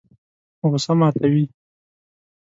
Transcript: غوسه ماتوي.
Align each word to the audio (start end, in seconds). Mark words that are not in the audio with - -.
غوسه 0.69 0.93
ماتوي. 0.99 1.45